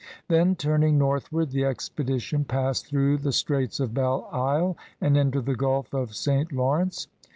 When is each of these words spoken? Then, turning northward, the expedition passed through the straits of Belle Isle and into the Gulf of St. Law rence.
Then, 0.29 0.55
turning 0.55 0.97
northward, 0.97 1.51
the 1.51 1.63
expedition 1.65 2.43
passed 2.43 2.87
through 2.87 3.19
the 3.19 3.31
straits 3.31 3.79
of 3.79 3.93
Belle 3.93 4.27
Isle 4.31 4.75
and 4.99 5.15
into 5.15 5.41
the 5.41 5.53
Gulf 5.53 5.93
of 5.93 6.15
St. 6.15 6.51
Law 6.51 6.77
rence. 6.79 7.05